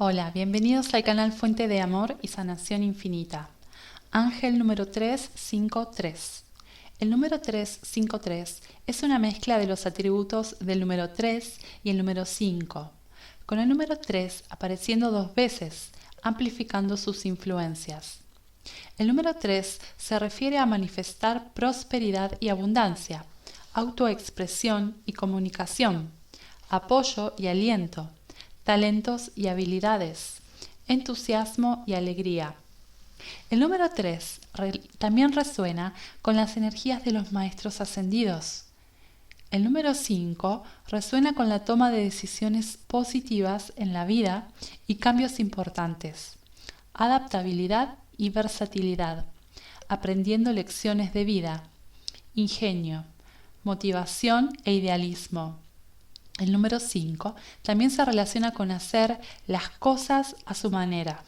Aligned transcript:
Hola, 0.00 0.30
bienvenidos 0.30 0.94
al 0.94 1.02
canal 1.02 1.32
Fuente 1.32 1.66
de 1.66 1.80
Amor 1.80 2.18
y 2.22 2.28
Sanación 2.28 2.84
Infinita. 2.84 3.50
Ángel 4.12 4.56
número 4.56 4.86
353. 4.86 6.44
El 7.00 7.10
número 7.10 7.40
353 7.40 8.62
es 8.86 9.02
una 9.02 9.18
mezcla 9.18 9.58
de 9.58 9.66
los 9.66 9.86
atributos 9.86 10.54
del 10.60 10.78
número 10.78 11.10
3 11.10 11.58
y 11.82 11.90
el 11.90 11.98
número 11.98 12.26
5, 12.26 12.92
con 13.44 13.58
el 13.58 13.68
número 13.68 13.98
3 13.98 14.44
apareciendo 14.50 15.10
dos 15.10 15.34
veces, 15.34 15.90
amplificando 16.22 16.96
sus 16.96 17.26
influencias. 17.26 18.20
El 18.98 19.08
número 19.08 19.34
3 19.34 19.80
se 19.96 20.18
refiere 20.20 20.58
a 20.58 20.66
manifestar 20.66 21.52
prosperidad 21.54 22.38
y 22.38 22.50
abundancia, 22.50 23.24
autoexpresión 23.72 24.96
y 25.06 25.14
comunicación, 25.14 26.12
apoyo 26.68 27.34
y 27.36 27.48
aliento, 27.48 28.10
talentos 28.68 29.30
y 29.34 29.46
habilidades, 29.46 30.42
entusiasmo 30.88 31.84
y 31.86 31.94
alegría. 31.94 32.54
El 33.48 33.60
número 33.60 33.88
3 33.88 34.40
también 34.98 35.32
resuena 35.32 35.94
con 36.20 36.36
las 36.36 36.58
energías 36.58 37.02
de 37.02 37.12
los 37.12 37.32
maestros 37.32 37.80
ascendidos. 37.80 38.64
El 39.50 39.64
número 39.64 39.94
5 39.94 40.64
resuena 40.88 41.32
con 41.32 41.48
la 41.48 41.64
toma 41.64 41.90
de 41.90 42.04
decisiones 42.04 42.78
positivas 42.86 43.72
en 43.76 43.94
la 43.94 44.04
vida 44.04 44.48
y 44.86 44.96
cambios 44.96 45.40
importantes, 45.40 46.36
adaptabilidad 46.92 47.94
y 48.18 48.28
versatilidad, 48.28 49.24
aprendiendo 49.88 50.52
lecciones 50.52 51.14
de 51.14 51.24
vida, 51.24 51.62
ingenio, 52.34 53.06
motivación 53.64 54.50
e 54.66 54.74
idealismo 54.74 55.58
el 56.38 56.52
número 56.52 56.80
5 56.80 57.34
también 57.62 57.90
se 57.90 58.04
relaciona 58.04 58.52
con 58.52 58.70
hacer 58.70 59.18
las 59.46 59.68
cosas 59.68 60.36
a 60.46 60.54
su 60.54 60.70
manera. 60.70 61.22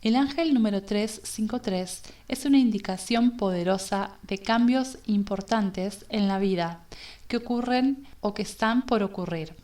El 0.00 0.14
ángel 0.14 0.54
número 0.54 0.82
353 0.82 2.02
es 2.28 2.44
una 2.44 2.58
indicación 2.58 3.36
poderosa 3.36 4.12
de 4.22 4.38
cambios 4.38 4.98
importantes 5.06 6.04
en 6.08 6.28
la 6.28 6.38
vida 6.38 6.84
que 7.26 7.38
ocurren 7.38 8.06
o 8.20 8.32
que 8.32 8.42
están 8.42 8.86
por 8.86 9.02
ocurrir. 9.02 9.56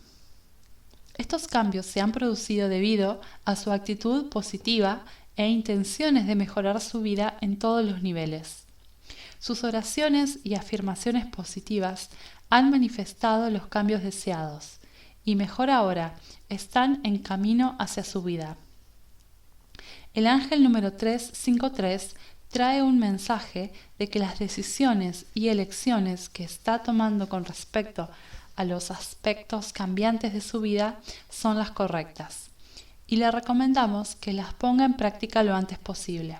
Estos 1.17 1.47
cambios 1.47 1.85
se 1.85 2.01
han 2.01 2.11
producido 2.11 2.67
debido 2.67 3.21
a 3.45 3.55
su 3.55 3.71
actitud 3.71 4.27
positiva 4.27 5.05
e 5.37 5.47
intenciones 5.47 6.27
de 6.27 6.35
mejorar 6.35 6.81
su 6.81 7.01
vida 7.01 7.37
en 7.39 7.57
todos 7.57 7.85
los 7.85 8.03
niveles. 8.03 8.64
Sus 9.39 9.63
oraciones 9.63 10.39
y 10.43 10.55
afirmaciones 10.55 11.25
positivas 11.25 12.09
han 12.49 12.69
manifestado 12.69 13.49
los 13.49 13.67
cambios 13.67 14.03
deseados 14.03 14.79
y 15.23 15.35
mejor 15.35 15.69
ahora 15.69 16.15
están 16.49 17.01
en 17.03 17.17
camino 17.17 17.75
hacia 17.79 18.03
su 18.03 18.21
vida. 18.21 18.57
El 20.13 20.27
ángel 20.27 20.63
número 20.63 20.93
353 20.93 22.15
trae 22.49 22.81
un 22.81 22.99
mensaje 22.99 23.73
de 23.99 24.07
que 24.07 24.19
las 24.19 24.39
decisiones 24.39 25.25
y 25.33 25.49
elecciones 25.49 26.29
que 26.29 26.43
está 26.43 26.83
tomando 26.83 27.27
con 27.27 27.43
respecto 27.43 28.09
a 28.55 28.63
los 28.63 28.91
aspectos 28.91 29.73
cambiantes 29.73 30.33
de 30.33 30.41
su 30.41 30.61
vida 30.61 30.99
son 31.29 31.57
las 31.57 31.71
correctas 31.71 32.49
y 33.07 33.17
le 33.17 33.29
recomendamos 33.29 34.15
que 34.15 34.33
las 34.33 34.53
ponga 34.53 34.85
en 34.85 34.93
práctica 34.93 35.43
lo 35.43 35.55
antes 35.55 35.77
posible. 35.77 36.37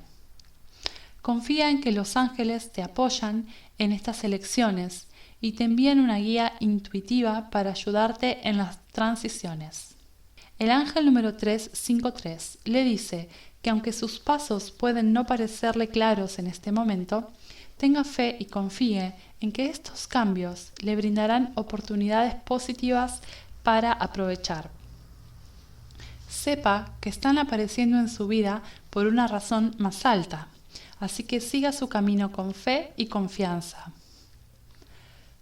Confía 1.25 1.71
en 1.71 1.81
que 1.81 1.91
los 1.91 2.17
ángeles 2.17 2.71
te 2.71 2.83
apoyan 2.83 3.47
en 3.79 3.91
estas 3.91 4.23
elecciones 4.23 5.07
y 5.41 5.53
te 5.53 5.63
envían 5.63 5.99
una 5.99 6.17
guía 6.17 6.53
intuitiva 6.59 7.49
para 7.49 7.71
ayudarte 7.71 8.47
en 8.47 8.59
las 8.59 8.77
transiciones. 8.89 9.95
El 10.59 10.69
ángel 10.69 11.03
número 11.03 11.35
353 11.35 12.59
le 12.65 12.83
dice 12.83 13.27
que 13.63 13.71
aunque 13.71 13.91
sus 13.91 14.19
pasos 14.19 14.69
pueden 14.69 15.13
no 15.13 15.25
parecerle 15.25 15.87
claros 15.87 16.37
en 16.37 16.45
este 16.45 16.71
momento, 16.71 17.31
tenga 17.77 18.03
fe 18.03 18.37
y 18.39 18.45
confíe 18.45 19.15
en 19.41 19.51
que 19.51 19.65
estos 19.65 20.05
cambios 20.05 20.73
le 20.83 20.95
brindarán 20.95 21.53
oportunidades 21.55 22.35
positivas 22.35 23.21
para 23.64 23.93
aprovechar. 23.93 24.69
Sepa 26.30 26.93
que 27.02 27.09
están 27.09 27.39
apareciendo 27.39 27.97
en 27.97 28.09
su 28.09 28.27
vida 28.27 28.61
por 28.91 29.08
una 29.08 29.25
razón 29.25 29.73
más 29.80 30.05
alta, 30.05 30.49
así 31.00 31.23
que 31.23 31.42
siga 31.42 31.72
su 31.72 31.89
camino 31.89 32.32
con 32.32 32.54
fe 32.54 32.94
y 32.98 33.08
confianza 33.08 33.92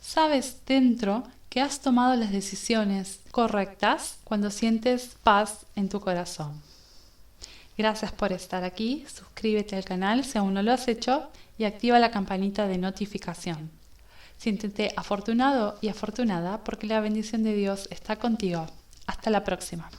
sabes 0.04 0.58
dentro 0.66 1.24
que 1.50 1.62
has 1.62 1.80
tomado 1.80 2.16
las 2.16 2.32
decisiones 2.32 3.22
correctas 3.32 4.18
cuando 4.24 4.52
sientes 4.52 5.16
paz 5.24 5.66
en 5.76 5.88
tu 5.88 6.02
corazón. 6.02 6.62
Gracias 7.78 8.12
por 8.12 8.34
estar 8.34 8.64
aquí, 8.64 9.06
suscríbete 9.08 9.76
al 9.76 9.86
canal 9.86 10.26
si 10.26 10.38
aún 10.38 10.54
no 10.54 10.62
lo 10.62 10.74
has 10.74 10.88
hecho 10.88 11.30
y 11.58 11.64
activa 11.64 12.00
la 12.00 12.12
campanita 12.12 12.68
de 12.68 12.78
notificación. 12.78 13.72
Siéntete 14.38 14.94
afortunado 14.98 15.78
y 15.82 15.88
afortunada 15.88 16.64
porque 16.64 16.88
la 16.88 17.00
bendición 17.00 17.44
de 17.44 17.56
Dios 17.56 17.88
está 17.90 18.18
contigo. 18.18 18.68
Hasta 19.08 19.30
la 19.30 19.44
próxima. 19.44 19.90